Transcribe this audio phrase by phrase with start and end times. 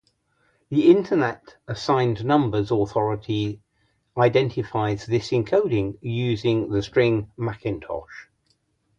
[0.71, 3.61] The Internet Assigned Numbers Authority
[4.17, 8.25] identifies this encoding using the string "macintosh".